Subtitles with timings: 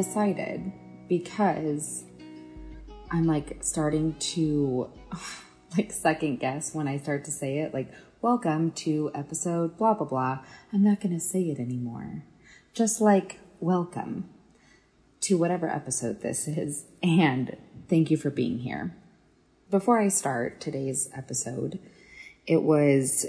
[0.00, 0.72] decided
[1.10, 2.04] because
[3.10, 4.90] I'm like starting to
[5.76, 10.06] like second guess when I start to say it, like, welcome to episode blah, blah,
[10.06, 10.38] blah.
[10.72, 12.24] I'm not going to say it anymore.
[12.72, 14.30] Just like welcome
[15.20, 16.86] to whatever episode this is.
[17.02, 18.96] And thank you for being here.
[19.68, 21.78] Before I start today's episode,
[22.46, 23.26] it was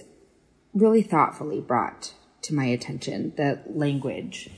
[0.73, 4.50] really thoughtfully brought to my attention that language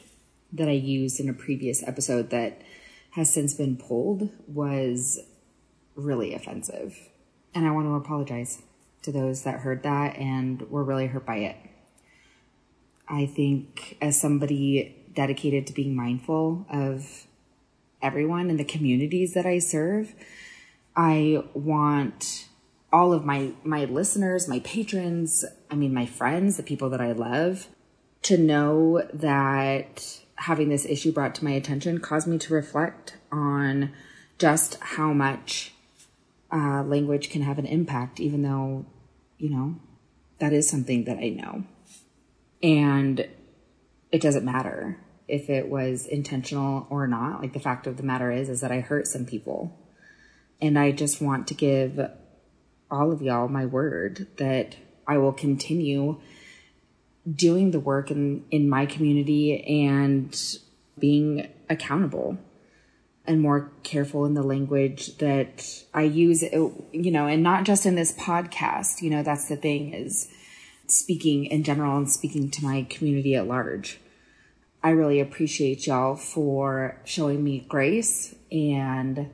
[0.54, 2.62] that I used in a previous episode that
[3.12, 5.20] has since been pulled was
[5.96, 6.98] really offensive.
[7.54, 8.62] And I want to apologize
[9.04, 11.58] to those that heard that and were really hurt by it.
[13.08, 17.28] I think as somebody dedicated to being mindful of
[18.02, 20.14] everyone in the communities that I serve,
[20.96, 22.48] I want
[22.92, 27.12] all of my my listeners, my patrons, I mean my friends, the people that I
[27.12, 27.68] love
[28.24, 33.92] to know that having this issue brought to my attention caused me to reflect on
[34.38, 35.74] just how much
[36.52, 38.86] uh, language can have an impact, even though,
[39.38, 39.76] you know,
[40.40, 41.64] that is something that I know.
[42.62, 43.28] And
[44.12, 47.42] it doesn't matter if it was intentional or not.
[47.42, 49.78] Like the fact of the matter is, is that I hurt some people.
[50.62, 52.00] And I just want to give
[52.92, 54.76] all of y'all my word that
[55.08, 56.22] I will continue
[57.32, 60.60] doing the work in, in my community and
[61.00, 62.38] being accountable
[63.26, 67.86] and more careful in the language that I use, uh, you know, and not just
[67.86, 70.30] in this podcast, you know, that's the thing is
[70.88, 74.00] speaking in general and speaking to my community at large.
[74.84, 79.30] I really appreciate y'all for showing me grace and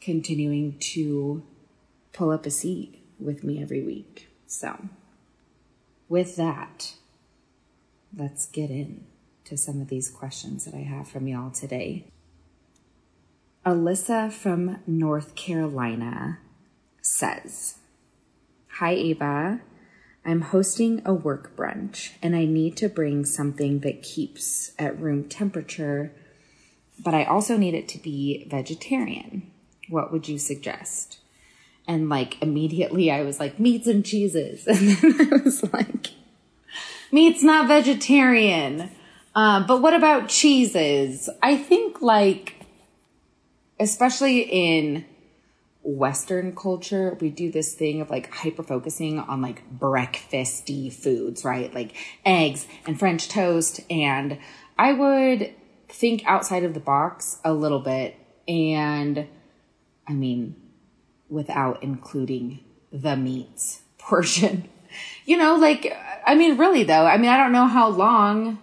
[0.00, 1.42] continuing to
[2.12, 4.28] pull up a seat with me every week.
[4.46, 4.88] So,
[6.12, 6.92] with that,
[8.14, 9.06] let's get in
[9.46, 12.04] to some of these questions that I have from y'all today.
[13.64, 16.38] Alyssa from North Carolina
[17.00, 17.78] says,
[18.72, 19.62] Hi, Ava.
[20.22, 25.30] I'm hosting a work brunch and I need to bring something that keeps at room
[25.30, 26.12] temperature,
[27.02, 29.50] but I also need it to be vegetarian.
[29.88, 31.21] What would you suggest?
[31.86, 34.66] And like immediately I was like, meats and cheeses.
[34.68, 36.10] And then I was like,
[37.10, 38.90] meat's not vegetarian.
[39.34, 41.28] Uh, but what about cheeses?
[41.42, 42.66] I think like,
[43.80, 45.04] especially in
[45.82, 51.74] Western culture, we do this thing of like hyper focusing on like breakfasty foods, right?
[51.74, 53.80] Like eggs and French toast.
[53.90, 54.38] And
[54.78, 55.54] I would
[55.88, 58.16] think outside of the box a little bit.
[58.46, 59.26] And
[60.06, 60.56] I mean,
[61.32, 62.60] without including
[62.92, 64.68] the meats portion.
[65.24, 65.92] You know, like,
[66.26, 68.58] I mean, really though, I mean, I don't know how long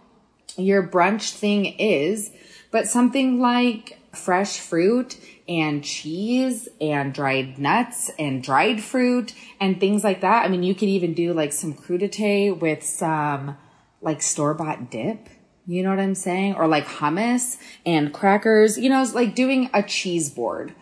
[0.58, 2.32] your brunch thing is,
[2.72, 10.04] but something like fresh fruit and cheese and dried nuts and dried fruit and things
[10.04, 10.46] like that.
[10.46, 13.58] I mean, you could even do like some crudité with some
[14.02, 15.30] like store bought dip.
[15.66, 16.56] You know what I'm saying?
[16.56, 20.74] Or like hummus and crackers, you know, it's like doing a cheese board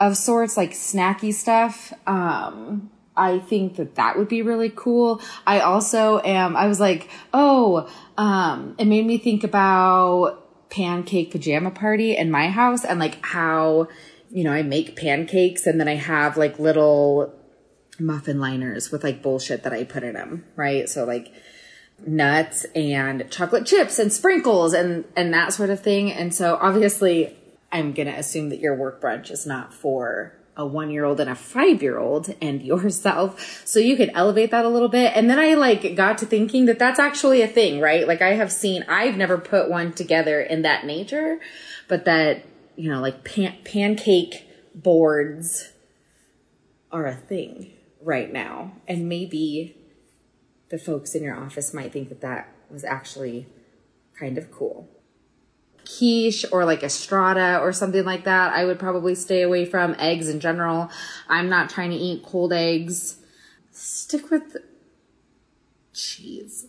[0.00, 1.92] of sorts, like snacky stuff.
[2.06, 5.20] Um, I think that that would be really cool.
[5.46, 11.70] I also am, I was like, oh, um, it made me think about pancake pajama
[11.70, 13.88] party in my house and like how,
[14.30, 17.34] you know, I make pancakes and then I have like little
[17.98, 20.88] muffin liners with like bullshit that I put in them, right?
[20.88, 21.32] So like
[22.06, 26.12] nuts and chocolate chips and sprinkles and and that sort of thing.
[26.12, 27.36] And so obviously
[27.70, 31.20] I'm going to assume that your work brunch is not for a one year old
[31.20, 33.62] and a five year old and yourself.
[33.64, 35.12] So you could elevate that a little bit.
[35.14, 38.06] And then I like got to thinking that that's actually a thing, right?
[38.06, 41.38] Like I have seen, I've never put one together in that nature,
[41.86, 42.44] but that,
[42.76, 45.72] you know, like pan- pancake boards
[46.90, 48.72] are a thing right now.
[48.88, 49.76] And maybe
[50.70, 53.46] the folks in your office might think that that was actually
[54.18, 54.88] kind of cool
[55.96, 59.96] quiche or like a strata or something like that, I would probably stay away from
[59.98, 60.90] eggs in general.
[61.28, 63.16] I'm not trying to eat cold eggs.
[63.72, 64.56] Stick with
[65.94, 66.66] cheese.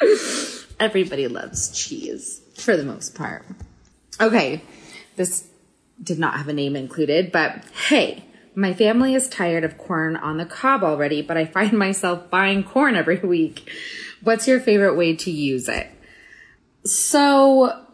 [0.80, 3.44] Everybody loves cheese for the most part.
[4.20, 4.62] Okay,
[5.16, 5.48] this
[6.02, 8.24] did not have a name included, but hey,
[8.54, 12.62] my family is tired of corn on the cob already, but I find myself buying
[12.62, 13.70] corn every week.
[14.22, 15.88] What's your favorite way to use it?
[16.84, 17.84] So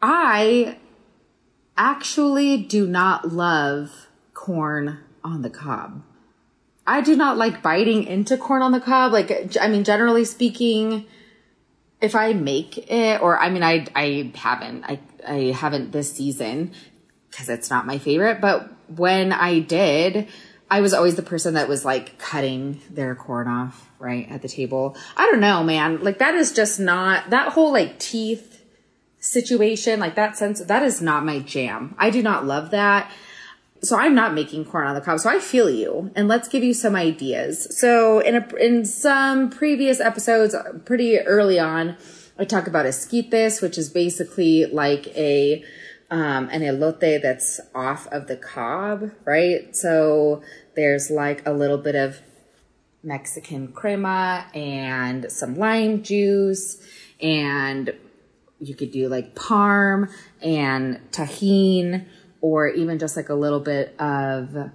[0.00, 0.78] I
[1.76, 6.02] actually do not love corn on the cob.
[6.86, 9.12] I do not like biting into corn on the cob.
[9.12, 11.06] Like, I mean, generally speaking,
[12.00, 16.72] if I make it, or I mean, I I haven't, I I haven't this season
[17.30, 18.40] because it's not my favorite.
[18.40, 20.28] But when I did,
[20.70, 24.48] I was always the person that was like cutting their corn off right at the
[24.48, 24.96] table.
[25.16, 26.02] I don't know, man.
[26.02, 28.62] Like that is just not that whole like teeth
[29.18, 30.60] situation, like that sense.
[30.60, 31.94] That is not my jam.
[31.98, 33.10] I do not love that
[33.82, 35.20] so I'm not making corn on the cob.
[35.20, 36.10] So I feel you.
[36.14, 37.78] And let's give you some ideas.
[37.78, 41.96] So in a, in some previous episodes, pretty early on,
[42.38, 45.64] I talk about esquites, which is basically like a,
[46.10, 49.74] um, an elote that's off of the cob, right?
[49.76, 50.42] So
[50.74, 52.20] there's like a little bit of
[53.02, 56.78] Mexican crema and some lime juice
[57.22, 57.94] and
[58.58, 60.10] you could do like parm
[60.42, 62.06] and Tajín
[62.40, 64.70] or even just like a little bit of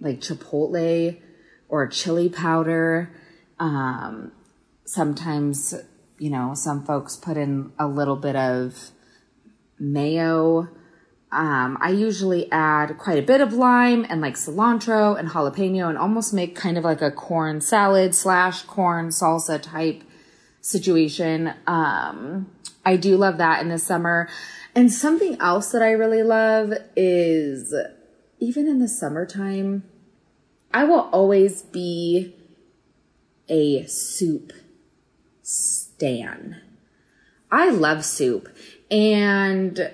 [0.00, 1.20] like chipotle
[1.68, 3.10] or chili powder.
[3.58, 4.32] Um,
[4.84, 5.74] sometimes,
[6.18, 8.90] you know, some folks put in a little bit of
[9.78, 10.68] mayo.
[11.32, 15.98] Um, I usually add quite a bit of lime and like cilantro and jalapeno and
[15.98, 20.04] almost make kind of like a corn salad slash corn salsa type
[20.60, 21.52] situation.
[21.66, 22.50] Um,
[22.84, 24.28] I do love that in the summer.
[24.74, 27.74] And something else that I really love is
[28.38, 29.84] even in the summertime,
[30.72, 32.34] I will always be
[33.48, 34.52] a soup
[35.42, 36.60] stan.
[37.54, 38.48] I love soup
[38.90, 39.92] and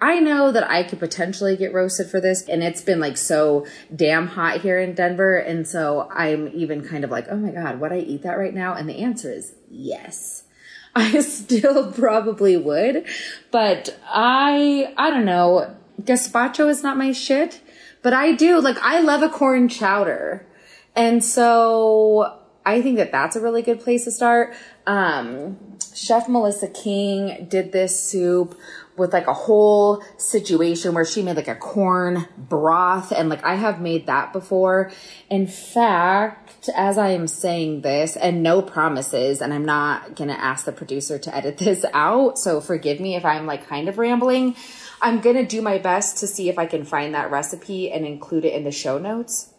[0.00, 3.66] I know that I could potentially get roasted for this and it's been like so
[3.94, 7.80] damn hot here in Denver and so I'm even kind of like, "Oh my god,
[7.80, 10.44] would I eat that right now?" And the answer is yes.
[10.94, 13.04] I still probably would.
[13.50, 15.76] But I, I don't know.
[16.00, 17.60] Gazpacho is not my shit,
[18.02, 20.46] but I do like, I love a corn chowder.
[20.94, 24.54] And so I think that that's a really good place to start.
[24.86, 25.67] Um,
[25.98, 28.58] Chef Melissa King did this soup
[28.96, 33.54] with like a whole situation where she made like a corn broth and like I
[33.54, 34.92] have made that before.
[35.28, 40.40] In fact, as I am saying this and no promises and I'm not going to
[40.40, 43.98] ask the producer to edit this out, so forgive me if I'm like kind of
[43.98, 44.54] rambling.
[45.00, 48.04] I'm going to do my best to see if I can find that recipe and
[48.04, 49.52] include it in the show notes.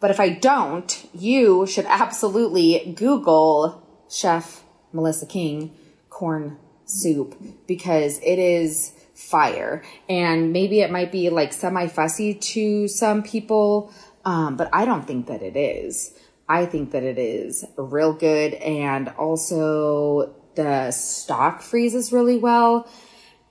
[0.00, 5.74] But if I don't, you should absolutely Google Chef Melissa King
[6.08, 9.82] corn soup because it is fire.
[10.08, 13.92] And maybe it might be like semi fussy to some people,
[14.24, 16.12] um, but I don't think that it is.
[16.48, 18.54] I think that it is real good.
[18.54, 22.90] And also the stock freezes really well.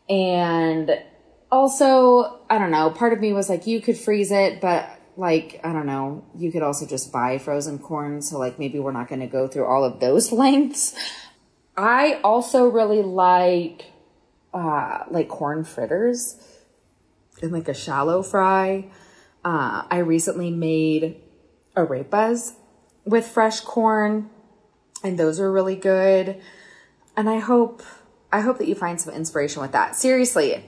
[0.10, 0.92] And
[1.52, 5.60] also, I don't know, part of me was like, you could freeze it, but like,
[5.64, 8.22] I don't know, you could also just buy frozen corn.
[8.22, 10.96] So like maybe we're not going to go through all of those lengths.
[11.80, 13.86] I also really like
[14.54, 16.36] uh, like corn fritters
[17.42, 18.90] and like a shallow fry.
[19.46, 21.22] Uh, I recently made
[21.78, 22.52] arepas
[23.06, 24.30] with fresh corn,
[25.06, 26.42] and those are really good.
[27.16, 27.82] And I hope
[28.30, 29.96] I hope that you find some inspiration with that.
[29.96, 30.66] Seriously,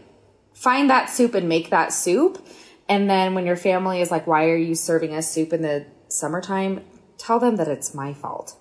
[0.54, 2.48] find that soup and make that soup.
[2.88, 5.88] And then when your family is like, "Why are you serving us soup in the
[6.08, 6.86] summertime?"
[7.18, 8.56] Tell them that it's my fault.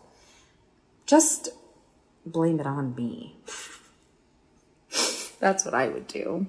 [1.07, 1.51] Just
[2.33, 3.37] blame it on me.
[5.39, 6.47] That's what I would do.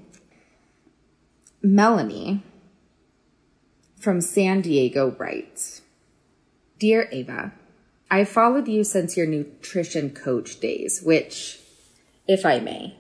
[1.61, 2.43] Melanie
[3.99, 5.81] from San Diego writes
[6.79, 7.53] Dear Ava,
[8.09, 11.59] I followed you since your nutrition coach days, which,
[12.27, 12.97] if I may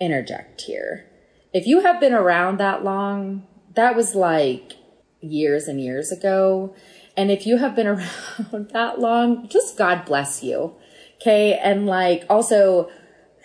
[0.00, 1.06] interject here,
[1.52, 4.72] if you have been around that long, that was like
[5.20, 6.74] years and years ago.
[7.16, 10.74] And if you have been around that long, just God bless you.
[11.22, 11.54] Okay.
[11.54, 12.90] And like also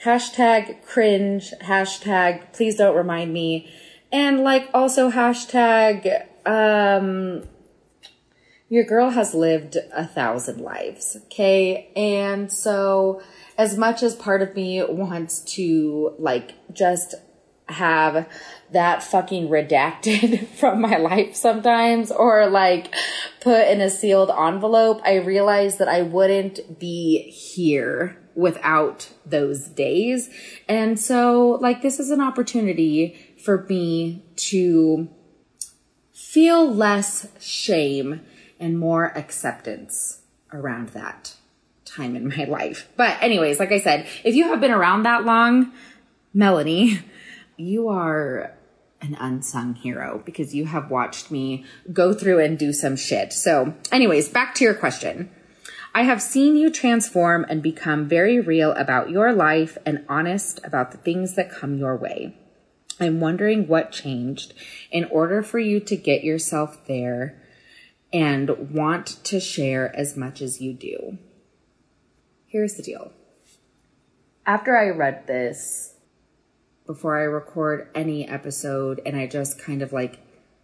[0.04, 3.72] hashtag cringe, hashtag please don't remind me.
[4.12, 7.44] And like also hashtag, um,
[8.68, 11.18] your girl has lived a thousand lives.
[11.26, 11.92] Okay.
[11.96, 13.22] And so
[13.60, 17.14] as much as part of me wants to like just
[17.70, 18.28] have
[18.72, 22.94] that fucking redacted from my life sometimes or like
[23.42, 30.30] put in a sealed envelope, I realized that I wouldn't be here without those days.
[30.68, 35.10] And so like this is an opportunity for me to
[36.14, 38.22] feel less shame
[38.60, 40.22] and more acceptance
[40.54, 41.36] around that
[41.86, 42.90] time in my life.
[42.96, 45.72] But anyways, like I said, if you have been around that long,
[46.34, 47.00] Melanie,
[47.58, 48.54] you are
[49.02, 53.34] an unsung hero because you have watched me go through and do some shit.
[53.34, 55.30] So anyways, back to your question.
[55.94, 60.92] I have seen you transform and become very real about your life and honest about
[60.92, 62.36] the things that come your way.
[63.00, 64.54] I'm wondering what changed
[64.92, 67.42] in order for you to get yourself there
[68.12, 71.18] and want to share as much as you do.
[72.48, 73.12] Here's the deal.
[74.46, 75.97] After I read this,
[76.88, 80.20] before I record any episode, and I just kind of like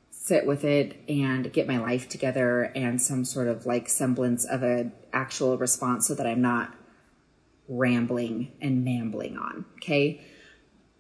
[0.10, 4.64] sit with it and get my life together and some sort of like semblance of
[4.64, 6.74] an actual response so that I'm not
[7.68, 9.66] rambling and mambling on.
[9.76, 10.22] Okay.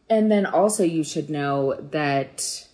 [0.09, 2.67] And then also, you should know that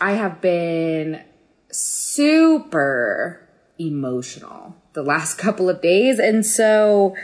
[0.00, 1.24] I have been
[1.70, 3.48] super
[3.78, 6.18] emotional the last couple of days.
[6.18, 7.16] And so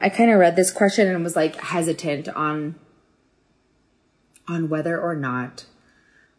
[0.00, 2.76] I kind of read this question and was like hesitant on
[4.48, 5.66] on whether or not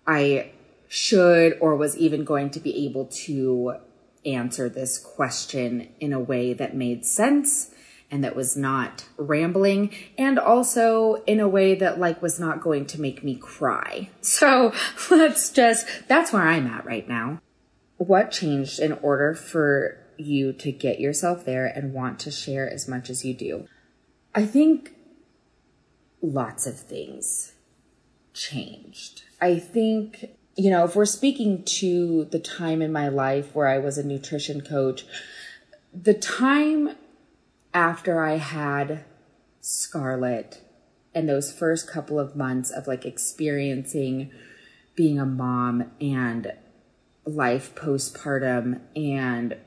[0.07, 0.51] I
[0.87, 3.75] should or was even going to be able to
[4.25, 7.71] answer this question in a way that made sense
[8.11, 12.85] and that was not rambling and also in a way that like was not going
[12.85, 14.09] to make me cry.
[14.21, 14.73] So
[15.09, 17.41] let's just, that's where I'm at right now.
[17.97, 22.87] What changed in order for you to get yourself there and want to share as
[22.87, 23.67] much as you do?
[24.33, 24.93] I think
[26.21, 27.54] lots of things
[28.35, 29.23] changed.
[29.41, 33.77] I think you know, if we're speaking to the time in my life where I
[33.77, 35.05] was a nutrition coach,
[35.93, 36.95] the time
[37.73, 39.03] after I had
[39.59, 40.61] Scarlett
[41.13, 44.31] and those first couple of months of like experiencing
[44.95, 46.53] being a mom and
[47.25, 49.57] life postpartum and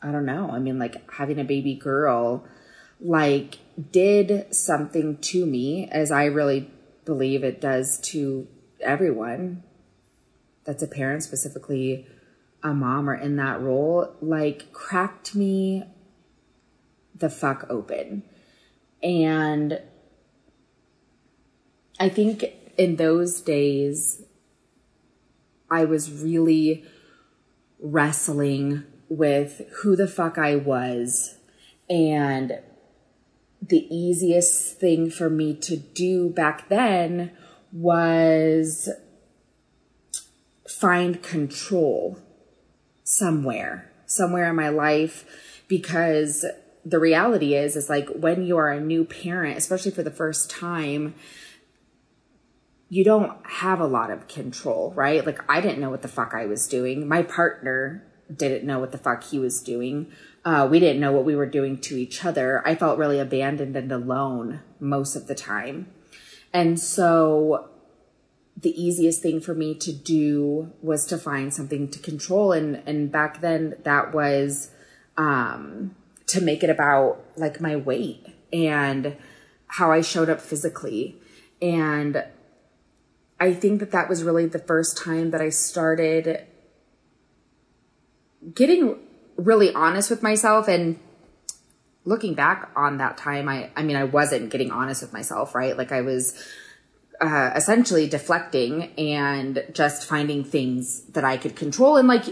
[0.00, 2.46] I don't know, I mean, like having a baby girl,
[3.00, 3.58] like
[3.90, 6.70] did something to me as I really
[7.08, 8.46] believe it does to
[8.80, 9.62] everyone
[10.66, 12.06] that's a parent, specifically
[12.62, 15.84] a mom or in that role, like cracked me
[17.14, 18.24] the fuck open.
[19.02, 19.80] And
[21.98, 22.44] I think
[22.76, 24.24] in those days,
[25.70, 26.84] I was really
[27.80, 31.38] wrestling with who the fuck I was.
[31.88, 32.58] And
[33.68, 37.32] the easiest thing for me to do back then
[37.72, 38.88] was
[40.66, 42.18] find control
[43.04, 46.44] somewhere, somewhere in my life, because
[46.84, 50.50] the reality is, is like when you are a new parent, especially for the first
[50.50, 51.14] time,
[52.88, 55.24] you don't have a lot of control, right?
[55.26, 57.06] Like I didn't know what the fuck I was doing.
[57.06, 60.10] My partner didn't know what the fuck he was doing.
[60.44, 62.62] Uh, we didn't know what we were doing to each other.
[62.66, 65.88] I felt really abandoned and alone most of the time.
[66.52, 67.68] And so
[68.60, 73.12] the easiest thing for me to do was to find something to control and and
[73.12, 74.70] back then that was
[75.16, 75.94] um
[76.26, 79.16] to make it about like my weight and
[79.68, 81.16] how I showed up physically
[81.62, 82.24] and
[83.40, 86.44] I think that that was really the first time that I started
[88.54, 88.98] getting
[89.38, 90.98] really honest with myself and
[92.04, 95.76] looking back on that time I I mean I wasn't getting honest with myself right
[95.76, 96.34] like I was
[97.20, 102.24] uh, essentially deflecting and just finding things that I could control and like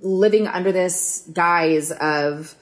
[0.00, 2.54] living under this guise of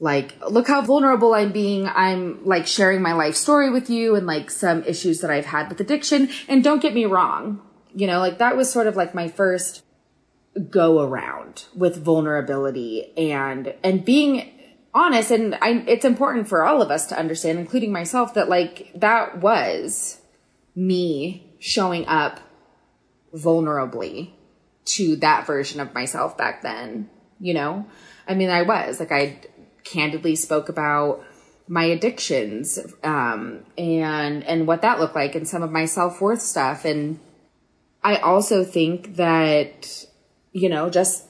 [0.00, 1.88] like, look how vulnerable I'm being.
[1.88, 5.68] I'm like sharing my life story with you and like some issues that I've had
[5.68, 6.28] with addiction.
[6.48, 7.62] And don't get me wrong,
[7.94, 9.82] you know, like that was sort of like my first
[10.70, 14.50] go around with vulnerability and, and being
[14.94, 15.30] honest.
[15.30, 19.40] And I, it's important for all of us to understand, including myself, that like that
[19.40, 20.20] was
[20.76, 22.40] me showing up
[23.34, 24.30] vulnerably
[24.84, 27.86] to that version of myself back then, you know?
[28.28, 29.40] I mean, I was like, I
[29.82, 31.24] candidly spoke about
[31.66, 36.84] my addictions, um, and, and what that looked like and some of my self-worth stuff.
[36.84, 37.18] And
[38.02, 40.06] I also think that,
[40.54, 41.26] you know, just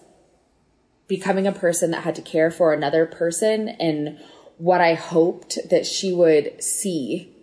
[1.09, 4.21] becoming a person that had to care for another person and
[4.59, 7.35] what I hoped that she would see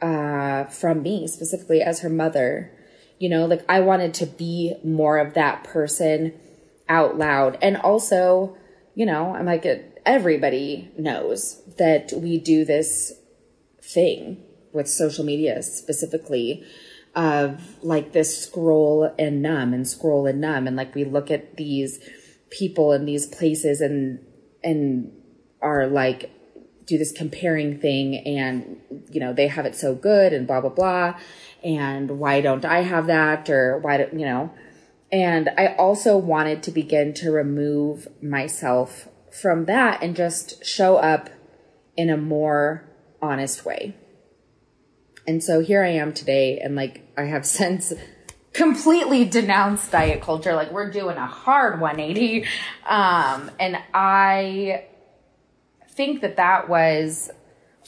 [0.00, 2.70] uh, from me specifically as her mother.
[3.18, 6.34] You know, like I wanted to be more of that person
[6.88, 7.58] out loud.
[7.62, 8.56] And also,
[8.94, 9.66] you know, I'm like,
[10.04, 13.12] everybody knows that we do this
[13.80, 16.64] thing with social media specifically
[17.14, 20.66] of like this scroll and numb and scroll and numb.
[20.66, 22.00] And like we look at these
[22.50, 24.24] people in these places and,
[24.62, 25.12] and
[25.60, 26.30] are like
[26.86, 30.68] do this comparing thing and you know they have it so good and blah blah
[30.68, 31.14] blah
[31.62, 34.52] and why don't i have that or why do you know
[35.12, 41.30] and i also wanted to begin to remove myself from that and just show up
[41.96, 42.84] in a more
[43.20, 43.96] honest way.
[45.26, 47.92] And so here I am today, and like I have since
[48.52, 50.54] completely denounced diet culture.
[50.54, 52.46] Like we're doing a hard 180.
[52.86, 54.86] Um, and I
[55.90, 57.30] think that that was,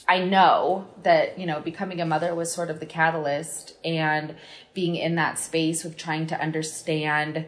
[0.07, 4.35] I know that, you know, becoming a mother was sort of the catalyst and
[4.73, 7.47] being in that space with trying to understand,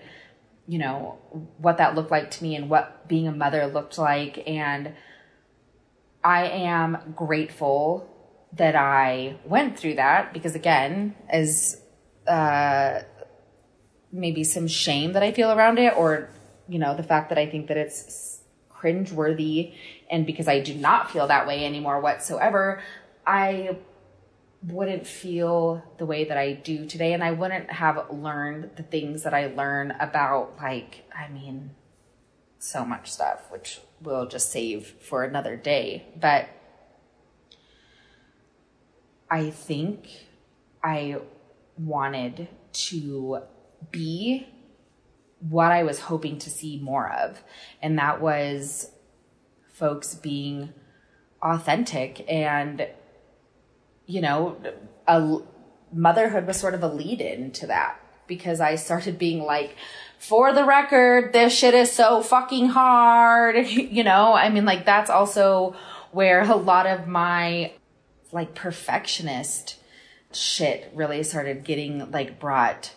[0.68, 1.18] you know,
[1.58, 4.44] what that looked like to me and what being a mother looked like.
[4.48, 4.94] And
[6.24, 8.14] I am grateful
[8.54, 11.80] that I went through that because again, as
[12.28, 13.02] uh,
[14.12, 16.30] maybe some shame that I feel around it, or
[16.68, 19.74] you know, the fact that I think that it's cringeworthy,
[20.10, 22.82] and because I do not feel that way anymore whatsoever,
[23.26, 23.78] I
[24.64, 29.24] wouldn't feel the way that I do today, and I wouldn't have learned the things
[29.24, 31.72] that I learn about, like, I mean,
[32.60, 36.08] so much stuff, which we'll just save for another day.
[36.20, 36.50] But
[39.30, 40.08] I think
[40.84, 41.18] I
[41.78, 43.42] wanted to
[43.92, 44.48] be
[45.40, 47.44] what I was hoping to see more of.
[47.82, 48.92] And that was
[49.74, 50.74] folks being
[51.42, 52.88] authentic and,
[54.06, 54.58] you know,
[55.08, 55.40] a
[55.94, 59.76] motherhood was sort of a lead in to that because I started being like,
[60.20, 63.68] for the record, this shit is so fucking hard.
[63.68, 65.76] you know, I mean, like, that's also
[66.12, 67.72] where a lot of my
[68.32, 69.78] like perfectionist
[70.34, 72.94] shit really started getting like brought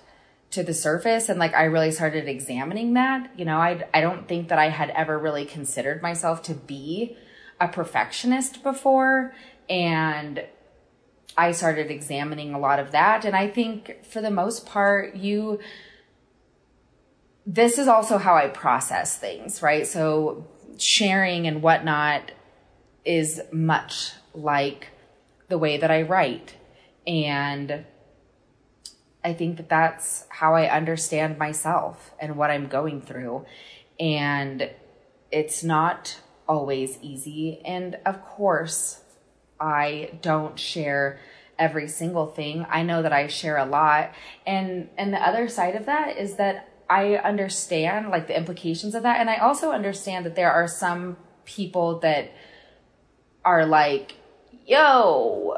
[0.50, 3.30] to the surface and like I really started examining that.
[3.36, 7.16] You know, I I don't think that I had ever really considered myself to be
[7.60, 9.32] a perfectionist before
[9.68, 10.44] and
[11.36, 15.60] I started examining a lot of that and I think for the most part you
[17.46, 19.86] this is also how I process things, right?
[19.86, 20.46] So
[20.78, 22.32] sharing and whatnot
[23.04, 24.88] is much like
[25.50, 26.54] the way that I write.
[27.06, 27.84] And
[29.22, 33.44] I think that that's how I understand myself and what I'm going through.
[33.98, 34.70] And
[35.30, 37.60] it's not always easy.
[37.64, 39.02] And of course,
[39.60, 41.20] I don't share
[41.58, 42.64] every single thing.
[42.70, 44.12] I know that I share a lot.
[44.46, 49.02] And and the other side of that is that I understand like the implications of
[49.04, 52.32] that and I also understand that there are some people that
[53.44, 54.14] are like
[54.66, 55.56] yo,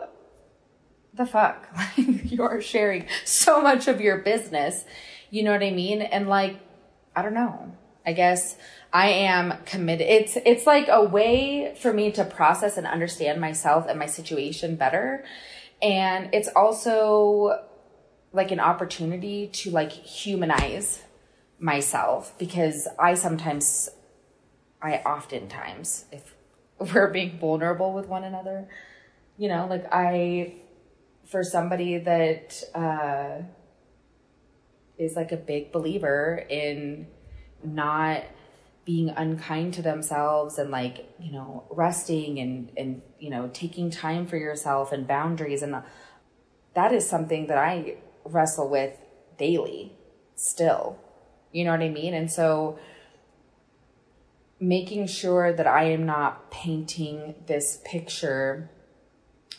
[1.14, 1.68] the fuck?
[1.96, 4.84] Like, you're sharing so much of your business.
[5.30, 6.02] You know what I mean?
[6.02, 6.58] And like,
[7.14, 7.76] I don't know.
[8.04, 8.56] I guess
[8.92, 10.06] I am committed.
[10.06, 14.76] It's, it's like a way for me to process and understand myself and my situation
[14.76, 15.24] better.
[15.80, 17.64] And it's also
[18.32, 21.02] like an opportunity to like humanize
[21.58, 23.88] myself because I sometimes,
[24.80, 26.34] I oftentimes, if
[26.94, 28.68] we're being vulnerable with one another,
[29.36, 30.54] you know, like I,
[31.24, 33.42] for somebody that uh,
[34.98, 37.06] is like a big believer in
[37.64, 38.22] not
[38.84, 44.26] being unkind to themselves and like you know resting and and you know taking time
[44.26, 45.84] for yourself and boundaries and
[46.74, 48.98] that is something that I wrestle with
[49.38, 49.92] daily
[50.34, 50.98] still.
[51.52, 52.14] You know what I mean?
[52.14, 52.78] And so
[54.58, 58.70] making sure that I am not painting this picture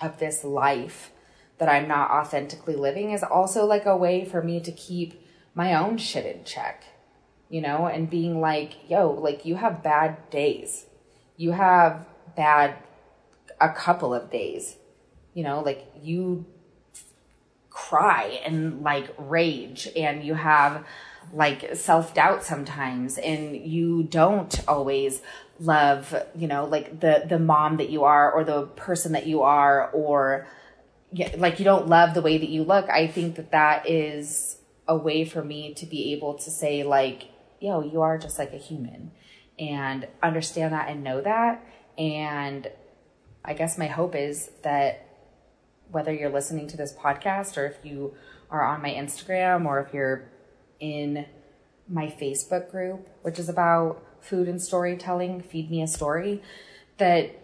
[0.05, 1.11] of this life
[1.57, 5.73] that I'm not authentically living is also like a way for me to keep my
[5.73, 6.83] own shit in check,
[7.49, 10.85] you know, and being like, yo, like you have bad days.
[11.37, 12.75] You have bad,
[13.61, 14.77] a couple of days,
[15.33, 16.45] you know, like you
[17.69, 20.85] cry and like rage and you have
[21.33, 25.21] like self doubt sometimes and you don't always
[25.63, 29.41] love, you know, like the, the mom that you are or the person that you
[29.41, 30.47] are or
[31.37, 32.89] like you don't love the way that you look.
[32.89, 37.29] I think that that is a way for me to be able to say like,
[37.59, 39.11] yo, you are just like a human
[39.57, 41.65] and understand that and know that.
[41.97, 42.69] And
[43.45, 45.07] I guess my hope is that
[45.91, 48.15] whether you're listening to this podcast or if you
[48.49, 50.29] are on my Instagram or if you're
[50.79, 51.25] in
[51.87, 56.41] my Facebook group, which is about food and storytelling, feed me a story,
[56.97, 57.39] that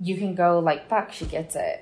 [0.00, 1.80] you can go like, fuck, she gets it.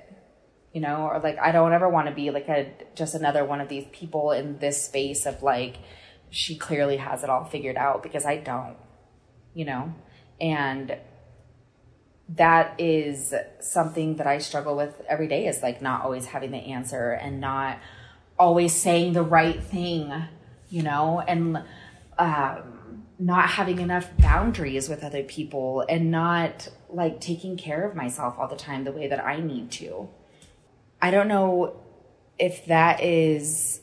[0.73, 3.61] You know, or like, I don't ever want to be like a, just another one
[3.61, 5.77] of these people in this space of like,
[6.31, 8.77] she clearly has it all figured out because I don't,
[9.53, 9.95] you know?
[10.40, 10.97] And
[12.31, 16.57] that is something that I struggle with every day is like not always having the
[16.57, 17.79] answer and not
[18.38, 20.11] always saying the right thing,
[20.71, 21.21] you know?
[21.21, 21.62] And,
[22.18, 22.72] um,
[23.25, 28.49] not having enough boundaries with other people and not like taking care of myself all
[28.49, 30.09] the time the way that I need to.
[31.01, 31.77] I don't know
[32.39, 33.81] if that is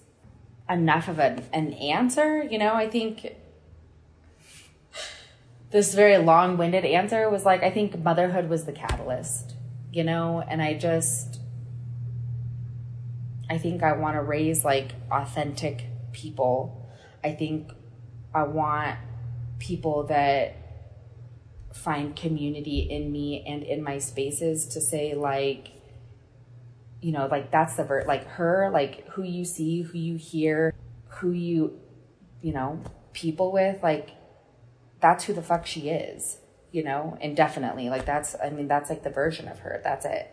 [0.69, 2.43] enough of an, an answer.
[2.43, 3.35] You know, I think
[5.71, 9.55] this very long winded answer was like, I think motherhood was the catalyst,
[9.91, 11.39] you know, and I just,
[13.49, 16.89] I think I want to raise like authentic people.
[17.23, 17.71] I think
[18.33, 18.97] I want
[19.59, 20.55] people that
[21.73, 25.69] find community in me and in my spaces to say like
[27.01, 30.73] you know like that's the ver like her like who you see who you hear
[31.07, 31.79] who you
[32.41, 32.81] you know
[33.13, 34.09] people with like
[34.99, 36.39] that's who the fuck she is
[36.71, 37.17] you know?
[37.21, 39.81] Indefinitely like that's i mean that's like the version of her.
[39.83, 40.31] That's it.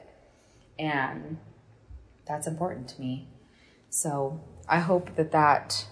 [0.79, 1.39] And
[2.27, 3.29] that's important to me.
[3.91, 5.87] So i hope that that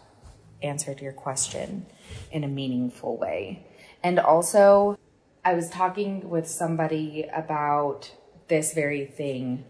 [0.65, 1.87] answered your question
[2.33, 3.67] in a meaningful way.
[4.03, 4.99] And also,
[5.45, 8.13] I was talking with somebody about
[8.49, 9.65] this very thing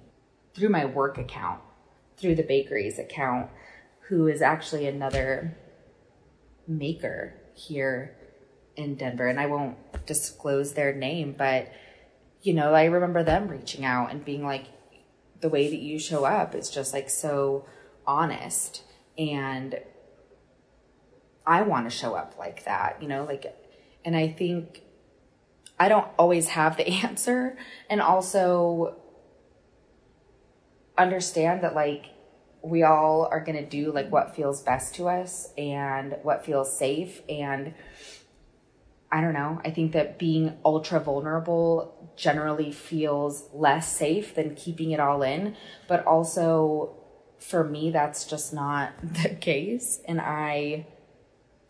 [0.54, 1.60] through my work account,
[2.16, 3.50] through the bakeries account,
[4.08, 5.56] who is actually another
[6.66, 8.16] maker here
[8.76, 9.26] in Denver.
[9.26, 9.76] And I won't
[10.06, 11.70] disclose their name, but
[12.42, 14.66] you know, I remember them reaching out and being like,
[15.40, 17.66] the way that you show up is just like so
[18.06, 18.82] honest
[19.18, 19.78] and
[21.46, 23.54] I want to show up like that, you know, like,
[24.04, 24.82] and I think
[25.78, 27.56] I don't always have the answer.
[27.90, 28.96] And also
[30.96, 32.06] understand that, like,
[32.62, 36.76] we all are going to do like what feels best to us and what feels
[36.76, 37.20] safe.
[37.28, 37.74] And
[39.12, 39.60] I don't know.
[39.64, 45.56] I think that being ultra vulnerable generally feels less safe than keeping it all in.
[45.86, 46.96] But also,
[47.38, 50.00] for me, that's just not the case.
[50.08, 50.86] And I,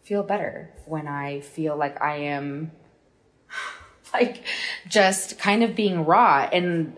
[0.05, 2.73] feel better when I feel like I am
[4.15, 4.45] like
[4.89, 6.49] just kind of being raw.
[6.53, 6.97] And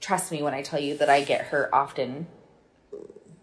[0.00, 2.26] trust me when I tell you that I get hurt often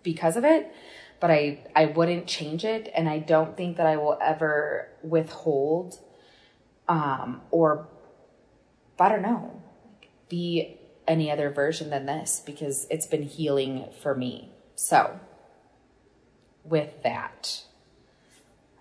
[0.03, 0.71] because of it,
[1.19, 2.91] but I, I wouldn't change it.
[2.95, 5.99] And I don't think that I will ever withhold,
[6.87, 7.87] um, or
[8.99, 9.61] I don't know,
[10.27, 14.51] be any other version than this because it's been healing for me.
[14.75, 15.19] So
[16.63, 17.63] with that,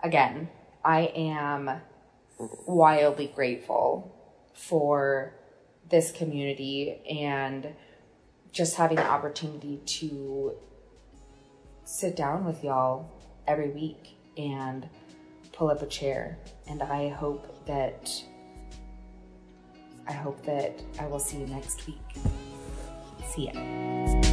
[0.03, 0.49] again,
[0.83, 1.81] I am
[2.65, 4.13] wildly grateful
[4.53, 5.33] for
[5.89, 7.73] this community and
[8.51, 10.53] just having the opportunity to
[11.83, 13.09] sit down with y'all
[13.47, 14.87] every week and
[15.53, 16.37] pull up a chair.
[16.67, 18.11] And I hope that
[20.07, 21.97] I hope that I will see you next week.
[23.29, 24.26] See ya.